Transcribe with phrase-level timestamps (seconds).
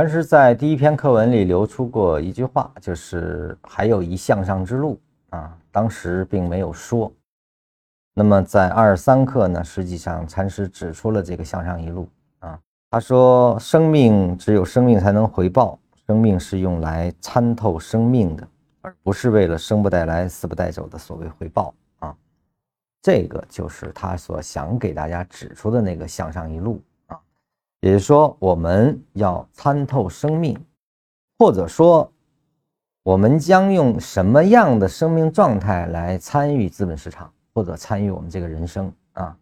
[0.00, 7.12] 禅师在第一篇课文里留出过一句话，就是还有一向上之路啊，当时并没有说。
[8.14, 12.08] 那么在二十三课呢，实际上禅师指出了这个向上一路
[12.38, 12.58] 啊。
[12.90, 18.48] 他说，生命只有生命才能回报，生命是用来参透生命的，
[18.80, 22.16] 而不是为了生不带来死不带走的所谓回报啊。
[23.02, 26.80] 这个就是他所想给大家指出的那个向上一路。
[27.80, 30.58] 也就是说，我们要参透生命，
[31.38, 32.12] 或者说，
[33.02, 39.34] 我们将用什么样的生命状态来参与资本市场，或者参与我们这个人生啊？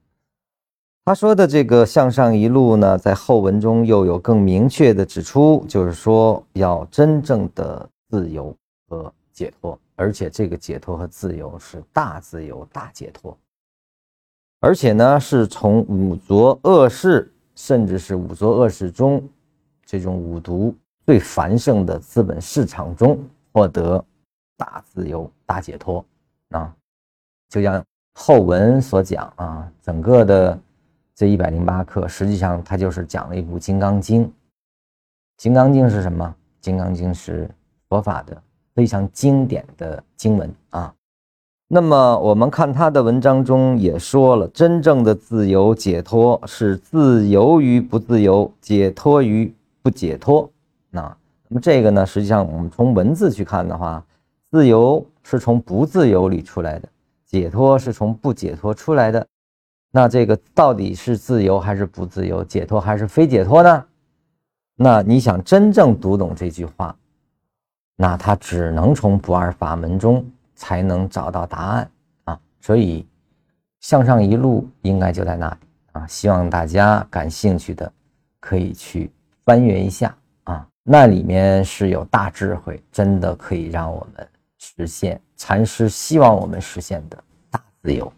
[1.04, 8.54] 他说的这个向上一路呢，在后文中又有更明确的指出，就是说要真正的自由
[8.88, 13.36] 和解脱，而且这个解脱和自由是大自由、大解脱，
[14.60, 17.32] 而且呢，是从五浊恶世。
[17.58, 19.20] 甚至是五浊恶世中，
[19.84, 20.72] 这种五毒
[21.04, 23.18] 最繁盛的资本市场中
[23.52, 24.02] 获得
[24.56, 26.04] 大自由、大解脱
[26.50, 26.72] 啊！
[27.48, 30.56] 就像后文所讲啊，整个的
[31.16, 34.22] 这一百零八课，实际上它就是讲了一部《金刚经》。
[35.36, 36.24] 《金刚经》是什么？
[36.64, 37.50] 《金刚经》是
[37.88, 38.40] 佛法的
[38.72, 40.94] 非常经典的经文啊。
[41.70, 50.50] 那么我们看他的文章中也说了，真正的自由解脱是自由于不自由，解脱于不解脱。
[50.88, 51.02] 那
[51.46, 54.02] 那么这个呢，实际上我们从文字去看的话，
[54.50, 56.88] 自由是从不自由里出来的，
[57.26, 59.26] 解脱是从不解脱出来的。
[59.92, 63.84] 那这个到底是自由还是不自由，解脱还是非解脱呢？
[64.74, 66.96] 那你想真正读懂这句话，
[67.94, 70.24] 那他只能从不二法门中。
[70.58, 71.90] 才能找到答案
[72.24, 72.40] 啊！
[72.60, 73.06] 所以
[73.78, 75.56] 向上一路应该就在那里
[75.92, 76.06] 啊！
[76.08, 77.90] 希望大家感兴趣的
[78.40, 79.10] 可以去
[79.44, 87.16] 翻阅一下啊，那里面是有大智慧，真的可以让我们实现禅师希望我们实现的
[87.50, 88.12] 大自由。